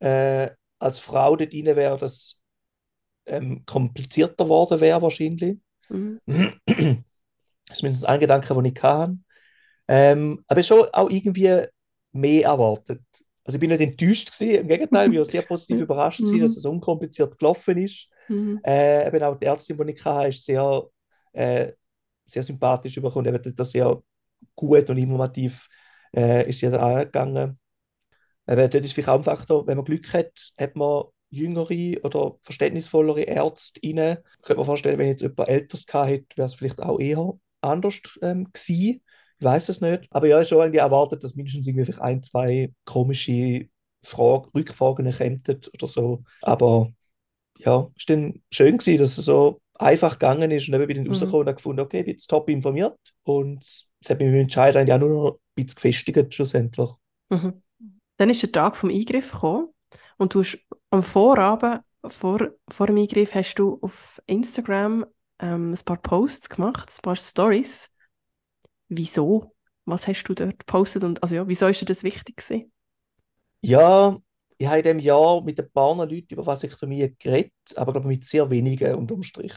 [0.00, 2.40] äh, als Frau dort rein wäre, das
[3.26, 5.58] ähm, komplizierter geworden wäre wahrscheinlich.
[5.88, 6.20] Mhm.
[7.66, 9.16] Das ist mindestens ein Gedanke, den ich hatte.
[9.88, 11.62] Ähm, aber schon auch irgendwie
[12.12, 13.02] mehr erwartet.
[13.42, 16.56] Also ich bin nicht enttäuscht gewesen, im Gegenteil, ich war sehr positiv überrascht gewesen, dass
[16.58, 18.08] es unkompliziert gelaufen ist.
[18.28, 18.60] Mhm.
[18.64, 20.82] Äh, eben auch die Ärztin, die ich hatte, ist sehr,
[21.32, 21.72] äh,
[22.26, 24.02] sehr sympathisch überkommen, eben das sehr
[24.54, 25.68] gut und informativ
[26.14, 27.58] äh, ist sie da angegangen.
[28.46, 31.04] Eben, dort ist vielleicht auch ein Faktor, wenn man Glück hat, hat man
[31.34, 34.18] jüngere oder verständnisvollere Ärzte rein.
[34.38, 38.00] Ich könnte mir vorstellen, wenn jetzt jemand Älteres hätte, wäre es vielleicht auch eher anders
[38.22, 39.02] ähm, gewesen.
[39.38, 40.06] Ich weiß es nicht.
[40.10, 43.68] Aber ja, ich schon irgendwie erwartet, dass mindestens irgendwie ein, zwei komische
[44.02, 46.22] Frage, Rückfragen kämen oder so.
[46.42, 46.92] Aber
[47.58, 50.96] ja, es war dann schön gewesen, dass es so einfach gegangen ist und dann bin
[50.96, 51.08] ich mhm.
[51.08, 54.42] rausgekommen und gefunden, okay, ich bin jetzt top informiert und es hat mich mit dem
[54.42, 56.90] Entscheid eigentlich auch nur noch ein bisschen gefestigt schlussendlich.
[57.30, 57.62] Mhm.
[58.16, 59.68] Dann ist der Tag vom Eingriff gekommen
[60.18, 60.58] und du hast
[60.94, 65.04] am Vorabend, vor, vor dem Eingriff, hast du auf Instagram
[65.40, 67.90] ähm, ein paar Posts gemacht, ein paar Stories.
[68.88, 69.54] Wieso?
[69.86, 72.72] Was hast du dort gepostet und also ja, wieso ist dir das wichtig gewesen?
[73.60, 74.16] Ja,
[74.56, 78.24] ich habe in diesem Jahr mit ein paar Leuten über Vasektomie geredet, aber glaube mit
[78.24, 79.54] sehr wenigen unterm Strich.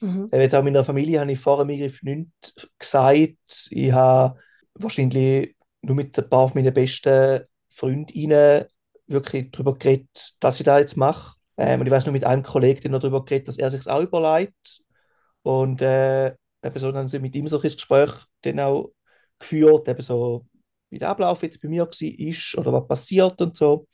[0.00, 0.28] Mhm.
[0.32, 3.68] Jetzt auch meiner Familie habe ich vor dem Eingriff nichts gesagt.
[3.70, 4.38] Ich habe
[4.74, 8.66] wahrscheinlich nur mit ein paar meiner besten Freundinnen
[9.06, 11.36] wirklich darüber geredet, dass ich das jetzt mache.
[11.56, 14.02] Ähm, und ich weiß nur mit einem Kollegen noch darüber geredet, dass er sich auch
[14.02, 14.80] überlegt.
[15.42, 18.10] Und äh, eben so dann mit ihm so ein Gespräch
[18.42, 18.92] dann auch
[19.38, 20.46] geführt, eben so,
[20.90, 23.86] wie der Ablauf jetzt bei mir war ist oder was passiert und so.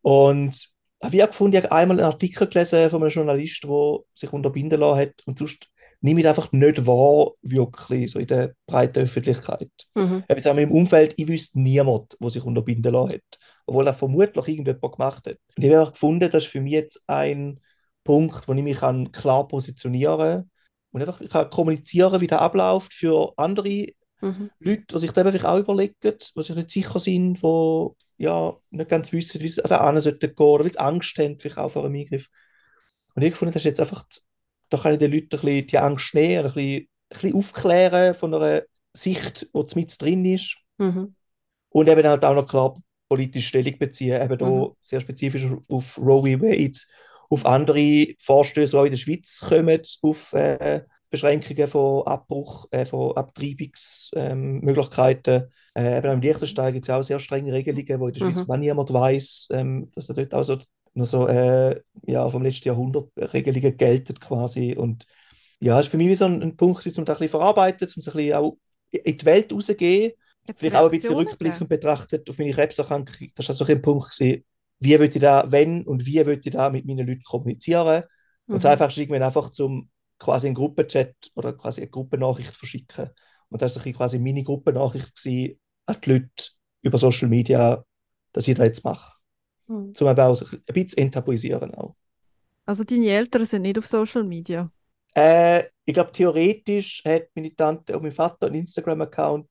[0.00, 0.68] Und
[1.02, 4.80] habe ich gefunden, ich habe einmal einen Artikel gelesen von einem Journalist, der sich unterbinden
[4.80, 5.68] lassen hat und sonst
[6.00, 9.70] nehme ich einfach nicht wahr, wirklich, so in der breiten Öffentlichkeit.
[9.94, 10.24] Mhm.
[10.28, 14.48] Jetzt auch im Umfeld, ich wüsste niemand, der sich unterbinden lassen hat, obwohl er vermutlich
[14.48, 15.38] irgendjemand gemacht hat.
[15.56, 17.60] Und ich habe gefunden, das ist für mich jetzt ein
[18.04, 20.50] Punkt, wo ich mich kann klar positionieren kann
[20.92, 23.86] und einfach kann kommunizieren, wie der abläuft für andere
[24.20, 24.50] mhm.
[24.58, 28.90] Leute, die sich da vielleicht auch überlegen, die sich nicht sicher sind, die ja, nicht
[28.90, 31.70] ganz wissen, wie es da hin sollte gehen oder wie sie Angst haben, vielleicht auch
[31.70, 32.28] vor einem Eingriff.
[33.14, 34.04] Und ich fand, das ist jetzt einfach
[34.74, 38.14] da kann ich den Leuten ein bisschen die Angst nehmen, ein bisschen, ein bisschen aufklären
[38.14, 40.56] von einer Sicht, die mit drin ist.
[40.78, 41.14] Mhm.
[41.68, 42.74] Und eben halt auch noch klar
[43.08, 44.38] politische Stellung beziehen, eben mhm.
[44.38, 46.42] da sehr spezifisch auf Roe v.
[46.42, 46.78] Wade,
[47.30, 52.84] auf andere Vorstöße, die auch in der Schweiz kommen, auf äh, Beschränkungen von Abbruch, äh,
[52.84, 55.34] von Abtreibungsmöglichkeiten.
[55.34, 55.48] Ähm,
[55.84, 58.60] äh, eben im Liechtenstein gibt es auch sehr strenge Regelungen, wo in der Schweiz mhm.
[58.60, 60.58] niemand weiß, ähm, dass er dort auch so
[60.94, 64.74] noch so äh, ja, vom letzten Jahrhundert Regelungen gelten quasi.
[64.74, 65.06] Und
[65.60, 67.88] ja, es ist für mich wie so ein, ein Punkt, um das ein bisschen verarbeiten,
[67.88, 68.56] um es ein bisschen auch
[68.90, 70.12] in die Welt rauszugehen.
[70.56, 73.28] Vielleicht auch ein bisschen rückblickend betrachtet auf meine Krebserkrankung.
[73.34, 74.44] Das war so ein Punkt, gewesen,
[74.80, 78.04] wie würde ich da, wenn und wie würde ich da mit meinen Leuten kommunizieren.
[78.46, 78.54] Mhm.
[78.54, 83.10] Und das einfachste irgendwann einfach zum quasi einen Gruppenchat oder quasi eine Gruppennachricht verschicken.
[83.48, 85.12] Und das war quasi meine Gruppennachricht
[85.86, 86.28] an die Leute
[86.82, 87.84] über Social Media,
[88.32, 89.14] dass ich das jetzt mache.
[89.66, 89.94] Mhm.
[89.94, 91.96] Zum auch ein bisschen enttabuisieren auch.
[92.66, 94.70] Also deine Eltern sind nicht auf Social Media?
[95.14, 99.48] Äh, ich glaube, theoretisch hat meine Tante und mein Vater einen Instagram-Account,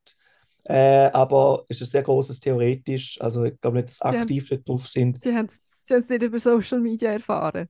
[0.66, 3.20] äh, aber es ist ein sehr großes theoretisch.
[3.22, 5.24] Also ich glaube nicht, dass sie aktiv haben, drauf sind.
[5.24, 5.50] Sie haben
[5.88, 7.68] es nicht über Social Media erfahren?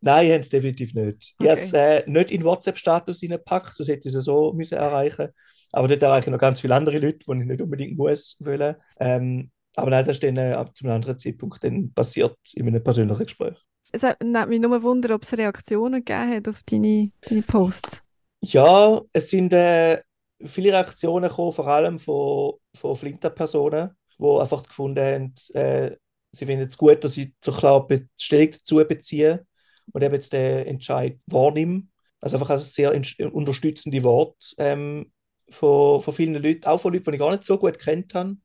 [0.00, 1.34] Nein, ich habe es definitiv nicht.
[1.38, 1.44] Okay.
[1.44, 5.28] Ich habe es äh, nicht in WhatsApp-Status reingepackt, das hätte ich so müssen erreichen
[5.72, 8.76] Aber dort erreiche ich noch ganz viele andere Leute, die ich nicht unbedingt muss wollen.
[9.00, 12.82] Ähm, aber nein, das ist dann äh, zu einem anderen Zeitpunkt dann passiert in einem
[12.82, 13.56] persönlichen Gespräch.
[13.90, 18.02] Es hat mich nur wundern, ob es Reaktionen gegeben hat auf deine, deine Posts.
[18.40, 20.00] Ja, es sind äh,
[20.44, 25.96] viele Reaktionen gekommen, vor allem von, von Flinter-Personen, die einfach gefunden haben, äh,
[26.32, 29.46] sie finden es gut, dass ich so klar Stellung dazu beziehe
[29.92, 31.84] und eben jetzt den Entscheid wahrnehme.
[32.20, 32.92] Also einfach ein sehr
[33.32, 35.12] unterstützende Wort ähm,
[35.50, 38.36] von, von vielen Leuten, auch von Leuten, die ich gar nicht so gut kennt habe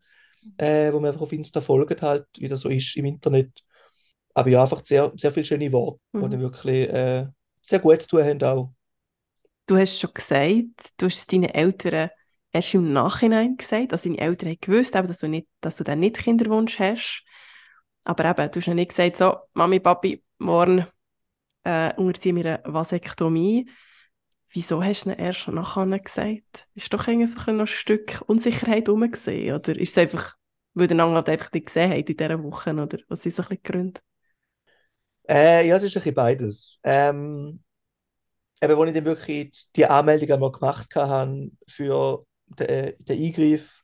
[0.57, 3.63] äh, wo man einfach auf Insta folgt, halt, wie das so ist im Internet.
[4.33, 6.31] Aber ja, einfach sehr, sehr viele schöne Worte, mhm.
[6.31, 7.27] die wirklich äh,
[7.61, 8.73] sehr gut tun haben auch.
[9.65, 12.09] Du hast schon gesagt, du hast es deinen Eltern
[12.51, 15.99] erst im Nachhinein gesagt, also deine Eltern haben gewusst, dass du, nicht, dass du dann
[15.99, 17.23] nicht Kinderwunsch hast.
[18.03, 20.85] Aber eben, du hast ja nicht gesagt, so, Mami, Papi, morgen
[21.63, 23.69] äh, unterziehen wir eine Vasektomie.
[24.49, 26.67] Wieso hast du es erst nachher gesagt?
[26.75, 30.35] Ist doch irgendwie so ein Stück Unsicherheit herum Oder ist es einfach
[30.73, 33.49] weil einander halt einfach nicht gesehen habt in dieser Woche, oder was sind so ein
[33.49, 34.01] bisschen die Gründe?
[35.29, 36.79] Äh, ja, es ist ein bisschen beides.
[36.83, 37.63] Ähm,
[38.63, 43.81] eben, als ich dann wirklich die Anmeldung einmal gemacht habe für den, den Eingriff,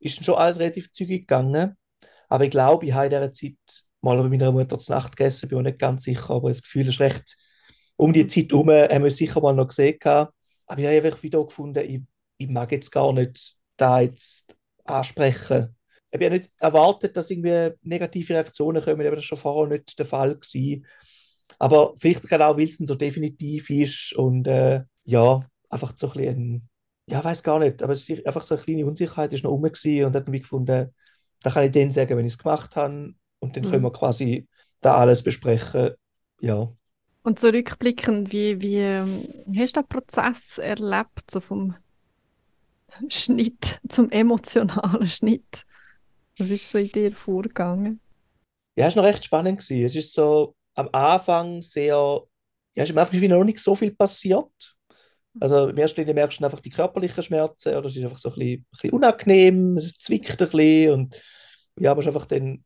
[0.00, 1.76] ist dann schon alles relativ zügig gegangen.
[2.28, 5.48] Aber ich glaube, ich habe in dieser Zeit mal bei meiner Mutter zur Nacht gegessen,
[5.48, 7.36] bin mir nicht ganz sicher, aber das Gefühl ist recht,
[7.96, 9.98] um die Zeit herum haben wir es sicher mal noch gesehen.
[9.98, 10.32] gehabt.
[10.66, 12.02] Aber ich habe einfach wieder gefunden, ich,
[12.38, 15.76] ich mag jetzt gar nicht da jetzt ansprechen.
[16.10, 19.98] Ich habe nicht erwartet, dass irgendwie negative Reaktionen kommen, aber das war schon vorher nicht
[19.98, 20.86] der Fall gewesen.
[21.58, 25.40] Aber vielleicht genau, weil es dann so definitiv ist und äh, ja,
[25.70, 26.68] einfach so ein bisschen,
[27.06, 29.62] ja, weiß gar nicht, aber es ist einfach so eine kleine Unsicherheit ist noch rum
[29.64, 30.94] und hat mich gefunden,
[31.42, 33.66] da kann ich denen sagen, wenn ich es gemacht habe und dann Mhm.
[33.66, 34.48] können wir quasi
[34.80, 35.90] da alles besprechen.
[36.40, 36.72] Ja.
[37.22, 41.76] Und so rückblickend, wie, wie ähm, hast du den Prozess erlebt, so vom
[43.08, 45.64] Schnitt zum emotionalen Schnitt?
[46.38, 48.00] Was ist so in dir vorgegangen?
[48.76, 49.58] Ja, es war noch recht spannend.
[49.60, 49.84] Gewesen.
[49.84, 52.22] Es ist so am Anfang sehr,
[52.76, 54.76] ja, ist am Anfang wie noch nicht so viel passiert.
[55.40, 58.30] Also im ersten Linie merkst du einfach die körperlichen Schmerzen oder es ist einfach so
[58.30, 61.22] ein bisschen, ein bisschen unangenehm, es zwickt ein bisschen und
[61.78, 62.64] ja, musst einfach dann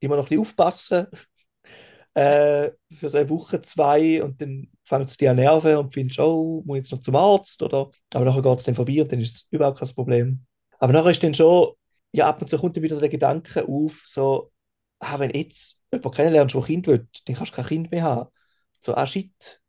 [0.00, 1.06] immer noch ein bisschen aufpassen
[2.14, 6.18] äh, für so eine Woche, zwei und dann fängt es dich an nerven und findest,
[6.18, 9.12] oh, muss ich jetzt noch zum Arzt oder, aber nachher geht es dann vorbei und
[9.12, 10.44] dann ist es überhaupt kein Problem.
[10.80, 11.72] Aber nachher ist dann schon,
[12.12, 14.50] ja, ab und zu kommt dann wieder der Gedanke auf, so,
[15.00, 18.30] ah, wenn jetzt jemand kennenlernst, der Kind will, dann kannst du kein Kind mehr haben.
[18.80, 19.60] So, ah, shit.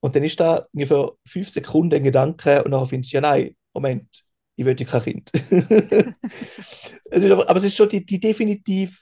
[0.00, 3.56] Und dann ist da ungefähr fünf Sekunden ein Gedanke und nachher findest du, ja, nein,
[3.72, 4.24] Moment,
[4.56, 5.30] ich will kein Kind.
[7.10, 8.92] es ist aber, aber es ist schon die, die definitive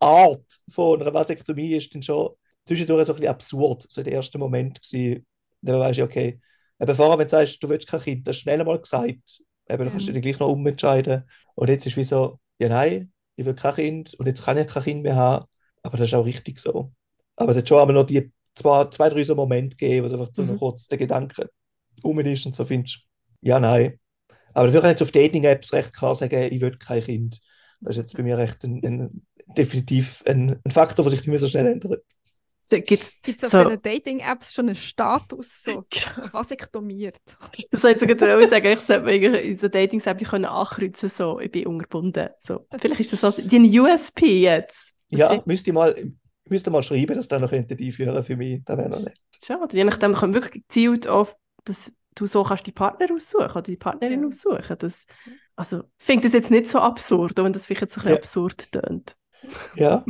[0.00, 2.30] Art von einer Vasektomie ist dann schon
[2.64, 5.26] zwischendurch so ein bisschen absurd, so der erste Moment gewesen.
[5.62, 6.40] Dann weißt du, okay,
[6.80, 9.78] eben vorher, wenn du sagst, du willst kein Kind, das ist schnell mal gesagt, eben,
[9.84, 10.12] dann kannst du Ja.
[10.12, 11.24] dich gleich noch umentscheiden.
[11.54, 14.66] Und jetzt ist wie so, ja, nein, ich will kein Kind und jetzt kann ich
[14.68, 15.46] kein Kind mehr haben,
[15.82, 16.92] aber das ist auch richtig so.
[17.36, 20.34] Aber es hat schon einmal noch die zwei, zwei drei so Momente gegeben, wo einfach
[20.34, 20.48] so Mhm.
[20.52, 21.50] noch kurz der Gedanke
[22.02, 23.00] um ist und so findest,
[23.42, 23.98] ja, nein.
[24.54, 27.40] Aber dafür kann ich jetzt auf Dating-Apps recht klar sagen, ich will kein Kind.
[27.80, 31.28] Das ist jetzt bei mir recht ein, ein, definitiv ein, ein Faktor, der sich nicht
[31.28, 32.04] mehr so schnell ändert.
[32.68, 33.62] So, Gibt es auf So.
[33.64, 35.84] diesen Dating-Apps schon einen Status, so
[36.32, 37.20] vasektomiert?
[37.70, 41.52] das soll ich sogar sagen, ich sollte in so Dating-App die können ankreuzen, so, ich
[41.52, 42.28] bin ungebunden.
[42.40, 42.66] So.
[42.80, 44.94] Vielleicht ist das so die USP jetzt.
[45.10, 46.12] Das Ja, ist müsste ich mal,
[46.48, 48.62] müsste mal schreiben, dass da noch könnte einführen für mich.
[48.64, 49.16] Das wäre noch nett.
[49.44, 49.76] schade.
[49.76, 53.76] Je nachdem kommt wirklich gezielt auf, dass du so kannst die Partner aussuchen oder die
[53.76, 54.28] Partnerin Ja.
[54.28, 54.76] aussuchen.
[54.78, 55.06] Das,
[55.54, 58.10] also, ich finde das jetzt nicht so absurd, auch wenn das vielleicht jetzt ein bisschen
[58.10, 58.16] Ja.
[58.16, 59.16] absurd tönt.
[59.74, 60.04] Ja,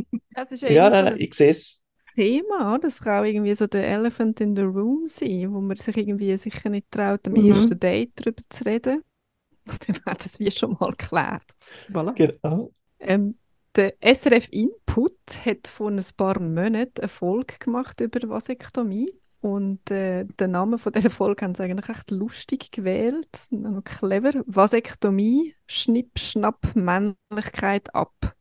[0.67, 1.81] ja, nein, so nein, ein ich sehe es.
[2.17, 2.79] Thema.
[2.79, 6.35] Das kann auch irgendwie so der Elephant in the Room sein, wo man sich irgendwie
[6.37, 7.51] sicher nicht traut, am Mhm.
[7.51, 9.03] ersten Date darüber zu reden.
[9.65, 11.45] Dann wäre das wie schon mal geklärt.
[11.89, 12.13] Voilà.
[12.15, 12.71] Genau.
[12.99, 13.35] Ähm,
[13.75, 19.11] der SRF Input hat vor ein paar Monaten eine Folge gemacht über Vasektomie.
[19.39, 23.27] Und äh, den Namen von dieser Folge haben sie eigentlich recht lustig gewählt.
[23.51, 24.33] Noch clever.
[24.47, 28.35] Vasektomie, Schnipp, Schnapp, Männlichkeit ab.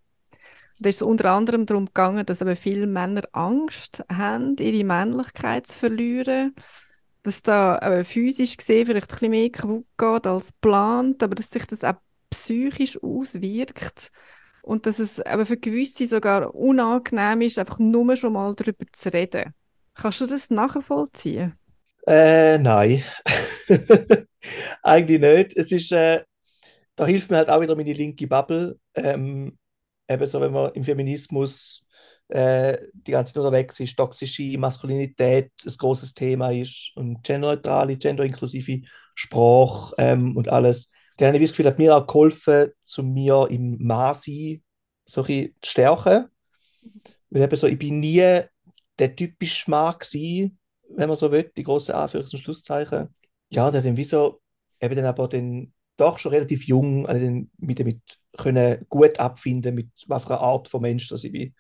[0.78, 5.66] Da ist es unter anderem darum gegangen, dass eben viele Männer Angst haben, ihre Männlichkeit
[5.66, 6.54] zu verlieren.
[7.22, 11.50] Dass da eben physisch gesehen vielleicht ein bisschen mehr kaputt geht als geplant, aber dass
[11.50, 11.94] sich das auch
[12.30, 14.10] psychisch auswirkt.
[14.62, 19.12] Und dass es eben für gewisse sogar unangenehm ist, einfach nur schon mal darüber zu
[19.12, 19.54] reden.
[19.94, 21.54] Kannst du das nachvollziehen?
[22.06, 23.02] Äh, nein.
[24.82, 25.56] Eigentlich nicht.
[25.56, 26.22] Es ist, äh,
[26.96, 28.78] da hilft mir halt auch wieder meine linke Bubble.
[28.94, 29.56] Ähm,
[30.08, 31.86] eben so, wenn man im Feminismus
[32.28, 38.82] äh, die ganze Zeit unterwegs ist, toxische Maskulinität ein großes Thema ist und genderneutrale, genderinklusive
[39.14, 40.90] Sprache ähm, und alles.
[41.16, 44.62] Dann habe ich das Gefühl, hat mir auch geholfen, zu mir im Mann-Sein
[45.06, 46.26] so zu stärken.
[47.30, 48.42] Weil eben so, ich bin nie
[48.98, 50.58] der typische Mann gewesen,
[50.90, 53.14] wenn man so will, die große Anführungs- und Schlusszeichen.
[53.50, 54.40] Ja, der dann wie so,
[54.80, 58.00] eben dann aber dann doch schon relativ jung, also mit damit
[58.36, 61.54] können gut abfinden, mit einer Art von Mensch das ich bin.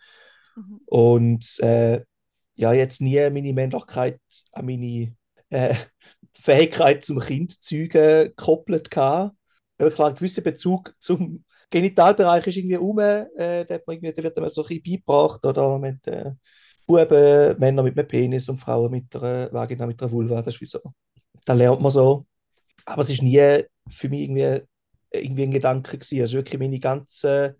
[0.86, 2.02] Und äh,
[2.54, 4.20] ja, jetzt nie meine Männlichkeit
[4.52, 5.14] an meine
[5.50, 5.74] äh,
[6.34, 9.36] Fähigkeit zum Kind zeugen gekoppelt gehabt.
[9.78, 14.48] Aber klar, ein gewisser Bezug zum Genitalbereich ist irgendwie rum, äh, irgendwie, da wird einem
[14.48, 16.32] so ein bisschen beigebracht, oder mit äh,
[16.86, 20.60] Buben, Männer mit einem Penis und Frauen mit einer Vagina, mit einer Vulva, das ist
[20.60, 20.80] wie so.
[21.44, 22.26] Da lernt man so.
[22.84, 24.60] Aber es ist nie für mich irgendwie,
[25.10, 26.20] irgendwie ein Gedanke gewesen.
[26.20, 27.54] Also wirklich meine ganzen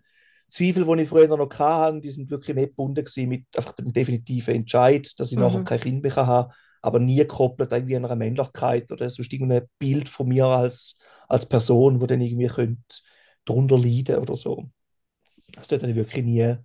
[0.47, 4.55] Zweifel, die ich früher noch hatte, die sind wirklich mehr gebunden mit einfach dem definitiven
[4.55, 5.37] Entscheid, dass ich Mhm.
[5.37, 9.33] nachher kein Kind mehr haben kann, aber nie gekoppelt irgendwie an einer Männlichkeit oder sonst
[9.33, 12.81] irgendein Bild von mir als, als Person, wo dann irgendwie könnte
[13.45, 14.69] drunter leiden oder so.
[15.57, 16.57] Also dort hatte ich wirklich nie äh,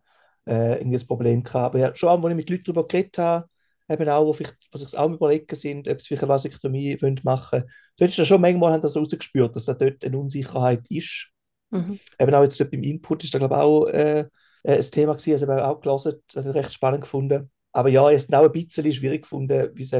[0.80, 1.66] irgendwie ein Problem gehabt.
[1.74, 3.48] Aber ja, schon als ich mit Leuten darüber geredet habe,
[3.92, 7.60] eben auch, wo vielleicht, was sich auch überlegen sind, ob sie vielleicht eine Vasektomie machen
[7.62, 11.28] wollen, dort ist das schon manchmal haben das rausgespürt, dass da dort eine Unsicherheit ist.
[11.70, 11.98] Mhm.
[12.18, 14.24] Eben auch jetzt beim Input ist da glaube ich auch äh,
[14.64, 17.50] ein Thema gewesen, also ich auch gelesen, das habe ich recht spannend gefunden.
[17.72, 19.92] Aber ja, ich habe es auch ein bisschen schwierig gefunden, wie, es,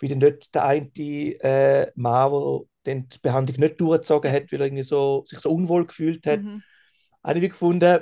[0.00, 4.60] wie dann nicht der eine äh, Mann, der dann die Behandlung nicht durchgezogen hat, weil
[4.60, 6.62] er irgendwie so, sich so unwohl gefühlt hat, Mhm.
[7.22, 8.00] habe ich gefunden,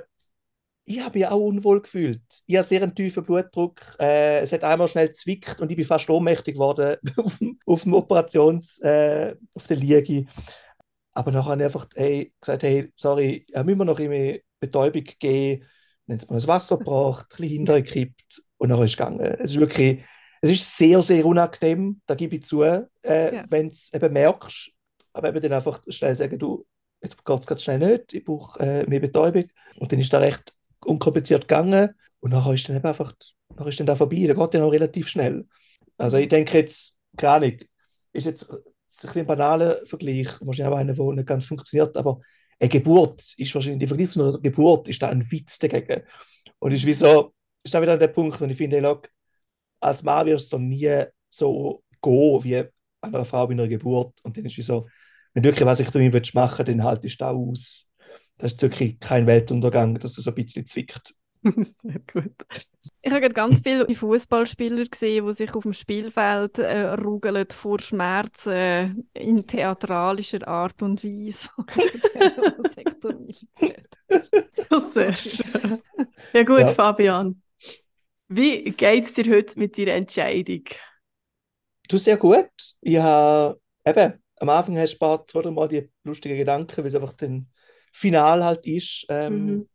[0.88, 2.22] ich habe mich auch unwohl gefühlt.
[2.46, 3.80] Ich habe sehr einen tiefen Blutdruck.
[4.00, 7.82] Äh, es hat einmal schnell zwickt und ich bin fast ohnmächtig geworden auf, dem- auf
[7.82, 10.26] dem Operations, äh, auf der Liege.
[11.14, 15.04] Aber nachher habe ich einfach hey, gesagt, hey, sorry, ja, müssen wir noch irgendwie Betäubung
[15.18, 15.64] geben.
[16.06, 19.20] Dann hat man das Wasser gebracht, ein bisschen hintergekippt und nachher ist es gegangen.
[19.20, 20.04] Es ist wirklich,
[20.40, 23.44] es ist sehr, sehr unangenehm, da gebe ich zu, äh, Ja.
[23.48, 24.70] wenn du es eben merkst.
[25.14, 26.66] Aber eben dann einfach schnell sagen, du,
[27.02, 29.44] jetzt geht es gerade schnell nicht, ich brauche äh, mehr Betäubung.
[29.78, 30.52] Und dann ist da recht
[30.86, 31.90] unkompliziert gegangen.
[32.20, 33.12] Und nachher ist dann eben einfach,
[33.54, 34.26] nachher ist dann da vorbei.
[34.26, 35.46] Da geht ja noch relativ schnell.
[35.98, 37.58] Also ich denke jetzt, keine Ahnung,
[38.12, 38.58] ist jetzt ein
[38.94, 42.20] bisschen ein banaler Vergleich, wahrscheinlich auch einer, der nicht ganz funktioniert, aber
[42.58, 46.02] eine Geburt ist wahrscheinlich, im Vergleich zu einer Geburt ist da ein Witz dagegen.
[46.58, 49.10] Und ist wie so, ist da wieder der Punkt, wo ich finde, look,
[49.80, 52.64] als Mann wirst du nie so gehen wie
[53.00, 54.14] einer Frau bei einer Geburt.
[54.22, 54.88] Und dann ist wie so,
[55.34, 57.85] wenn du wirklich was ich damit willst machen dann haltest du da aus.
[58.38, 61.14] Das ist wirklich kein Weltuntergang, dass es so ein bisschen zwickt.
[61.44, 62.34] Sehr gut.
[63.02, 67.78] Ich habe gerade ganz viele Fußballspieler gesehen, die sich auf dem Spielfeld äh, rugeln vor
[67.78, 71.48] Schmerzen äh, in theatralischer Art und Weise.
[74.94, 75.82] Sehr schön.
[76.32, 76.70] Ja gut, Ja.
[76.70, 77.42] Fabian.
[78.28, 80.64] Wie geht es dir heute mit deiner Entscheidung?
[81.88, 82.50] Du sehr gut.
[82.80, 86.76] Ich habe eben, am Anfang hast du ein paar, zwei, drei Mal die lustigen Gedanken,
[86.78, 87.48] weil es einfach dann
[87.96, 89.06] final halt ist.
[89.08, 89.68] Ähm, Mhm.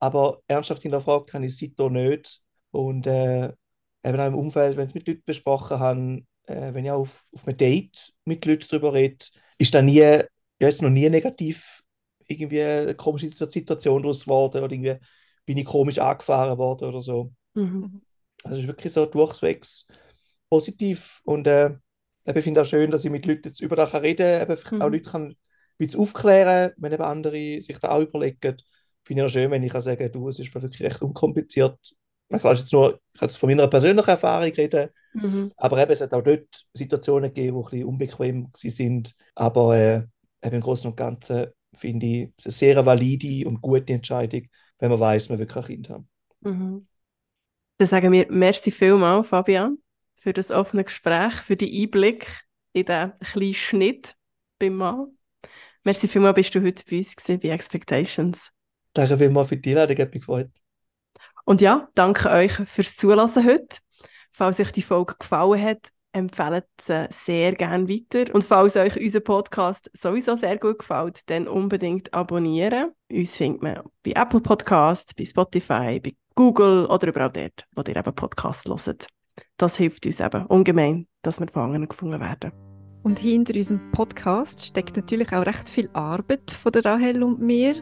[0.00, 2.42] Aber ernsthaft hinterfragt habe ich es seitdem nicht.
[2.70, 3.46] Und äh,
[4.04, 7.00] eben auch im Umfeld, wenn ich es mit Leuten besprochen habe, äh, wenn ich auch
[7.00, 9.24] auf, auf einem Date mit Leuten darüber rede,
[9.58, 10.24] ist da nie, ja,
[10.68, 11.82] ist noch nie negativ
[12.28, 14.96] irgendwie eine komische Situation daraus geworden oder irgendwie
[15.46, 17.32] bin ich komisch angefahren worden oder so.
[17.54, 18.00] Mhm.
[18.44, 19.86] Also es ist wirklich so durchwegs
[20.48, 21.74] positiv und äh,
[22.24, 24.80] ich finde auch schön, dass ich mit Leuten jetzt über das reden kann, eben vielleicht
[24.80, 24.92] auch Mhm.
[24.92, 25.36] Leute kann
[25.78, 28.56] bisschen aufklären, wenn eben andere sich da auch überlegen.
[29.04, 31.78] Finde ich auch schön, wenn ich kann sagen, du, es ist wirklich recht unkompliziert.
[32.28, 35.50] Man kann jetzt nur, ich kann jetzt von meiner persönlichen Erfahrung reden, Mhm.
[35.56, 39.14] aber eben, es hat auch dort Situationen gegeben, die ein bisschen unbequem sind.
[39.34, 40.02] Aber äh,
[40.42, 44.42] eben im Großen und Ganzen finde ich es eine sehr valide und gute Entscheidung,
[44.78, 46.08] wenn man weiß, man will kein Kind haben.
[46.40, 46.86] Mhm.
[47.78, 49.78] Dann sagen wir merci vielmals, Fabian,
[50.16, 52.26] für das offene Gespräch, für den Einblick
[52.72, 54.16] in den kleinen Schnitt
[54.58, 55.16] beim Mann.
[55.86, 58.50] Merci vielmals, bist du heute bei uns gewesen, bei Expectations.
[58.92, 60.50] Danke vielmals für die Einladung, hat mich gefreut.
[61.44, 63.78] Und ja, danke euch fürs Zulassen heute.
[64.32, 68.34] Falls euch die Folge gefallen hat, empfehlt sie sehr gerne weiter.
[68.34, 72.90] Und falls euch unser Podcast sowieso sehr gut gefällt, dann unbedingt abonnieren.
[73.08, 77.94] Uns findet man bei Apple Podcasts, bei Spotify, bei Google oder überall dort, wo ihr
[77.94, 79.06] eben Podcasts hört.
[79.56, 82.65] Das hilft uns eben ungemein, dass wir von anderen gefunden werden.
[83.06, 87.76] Und hinter unserem Podcast steckt natürlich auch recht viel Arbeit von der Rahel und mir.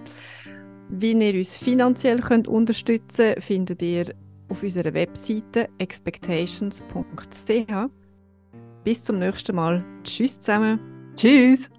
[0.90, 4.14] Wie ihr uns finanziell könnt unterstützen könnt, findet ihr
[4.50, 6.82] auf unserer Webseite expectations.ch.
[8.84, 9.82] Bis zum nächsten Mal.
[10.02, 10.78] Tschüss zusammen.
[11.16, 11.70] Tschüss!